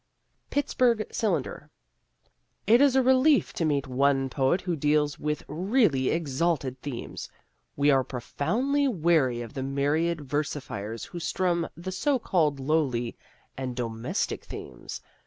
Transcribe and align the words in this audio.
Pittsburgh 0.49 1.05
Cylinder: 1.11 1.69
It 2.65 2.81
is 2.81 2.95
a 2.95 3.03
relief 3.03 3.53
to 3.53 3.65
meet 3.65 3.85
one 3.85 4.31
poet 4.31 4.61
who 4.61 4.75
deals 4.75 5.19
with 5.19 5.43
really 5.47 6.09
exalted 6.09 6.81
themes. 6.81 7.29
We 7.75 7.91
are 7.91 8.03
profoundly 8.03 8.87
weary 8.87 9.41
of 9.43 9.53
the 9.53 9.61
myriad 9.61 10.21
versifiers 10.21 11.05
who 11.05 11.19
strum 11.19 11.67
the 11.77 11.91
so 11.91 12.17
called 12.17 12.59
lowly 12.59 13.15
and 13.55 13.75
domestic 13.75 14.43
themes. 14.43 15.01